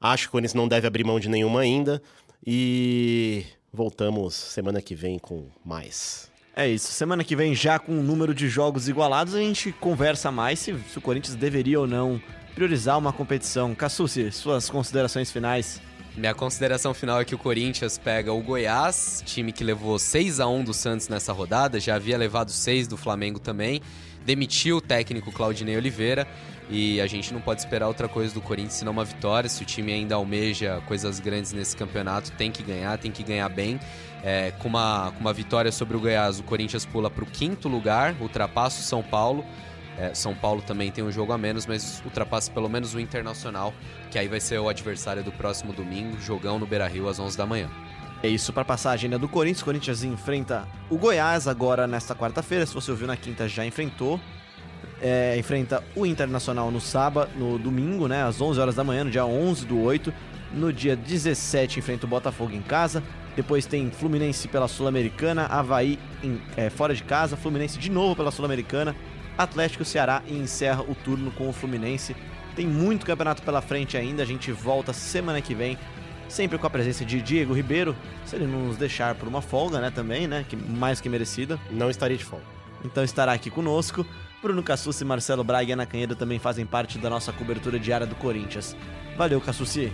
[0.00, 2.00] Acho que o Corinthians não deve abrir mão de nenhuma ainda.
[2.46, 6.30] E voltamos semana que vem com mais.
[6.56, 6.92] É isso.
[6.92, 10.60] Semana que vem, já com o um número de jogos igualados, a gente conversa mais
[10.60, 12.22] se, se o Corinthians deveria ou não
[12.54, 13.74] priorizar uma competição.
[13.74, 15.82] Cassucci, suas considerações finais.
[16.16, 20.46] Minha consideração final é que o Corinthians pega o Goiás, time que levou 6 a
[20.46, 23.82] 1 do Santos nessa rodada, já havia levado 6 do Flamengo também,
[24.24, 26.24] demitiu o técnico Claudinei Oliveira
[26.70, 29.48] e a gente não pode esperar outra coisa do Corinthians senão uma vitória.
[29.48, 33.48] Se o time ainda almeja coisas grandes nesse campeonato, tem que ganhar, tem que ganhar
[33.48, 33.78] bem.
[34.22, 37.68] É, com, uma, com uma vitória sobre o Goiás, o Corinthians pula para o quinto
[37.68, 39.44] lugar, ultrapassa o São Paulo
[39.96, 43.72] é, São Paulo também tem um jogo a menos, mas ultrapassa pelo menos o Internacional,
[44.10, 47.46] que aí vai ser o adversário do próximo domingo, jogão no Beira-Rio às 11 da
[47.46, 47.70] manhã.
[48.22, 49.60] É isso para passar a agenda do Corinthians.
[49.60, 52.64] O Corinthians enfrenta o Goiás agora nesta quarta-feira.
[52.64, 54.18] Se você ouviu na quinta, já enfrentou.
[55.06, 59.10] É, enfrenta o Internacional no sábado, no domingo, né, às 11 horas da manhã, no
[59.10, 60.12] dia 11 do 8.
[60.50, 63.02] No dia 17 enfrenta o Botafogo em casa.
[63.36, 68.30] Depois tem Fluminense pela Sul-Americana, Havaí em, é, fora de casa, Fluminense de novo pela
[68.30, 68.94] Sul-Americana
[69.36, 72.14] Atlético Ceará e encerra o turno com o Fluminense.
[72.54, 75.76] Tem muito campeonato pela frente ainda, a gente volta semana que vem,
[76.28, 79.80] sempre com a presença de Diego Ribeiro, se ele não nos deixar por uma folga,
[79.80, 81.58] né, também, né, que mais que merecida.
[81.70, 82.44] Não estaria de folga.
[82.84, 84.06] Então estará aqui conosco.
[84.44, 88.14] Bruno Cassucci, Marcelo Braga e Ana Canhedo também fazem parte da nossa cobertura diária do
[88.14, 88.76] Corinthians.
[89.16, 89.90] Valeu, Cassucci.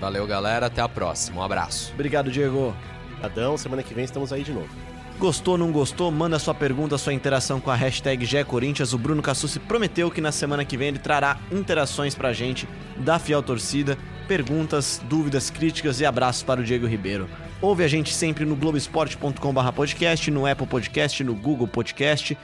[0.00, 0.66] Valeu, galera.
[0.66, 1.42] Até a próxima.
[1.42, 1.92] Um abraço.
[1.92, 2.74] Obrigado, Diego.
[3.22, 4.70] Adão, semana que vem estamos aí de novo.
[5.18, 6.10] Gostou, não gostou?
[6.10, 8.94] Manda sua pergunta, sua interação com a hashtag GECorinthians.
[8.94, 12.66] O Bruno Cassucci prometeu que na semana que vem ele trará interações pra gente
[12.96, 17.28] da fiel torcida, perguntas, dúvidas, críticas e abraços para o Diego Ribeiro.
[17.60, 22.34] Ouve a gente sempre no globesport.com.br podcast, no Apple Podcast, no Google Podcast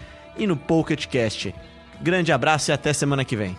[0.41, 1.55] e no PocketCast.
[2.01, 3.57] Grande abraço e até semana que vem.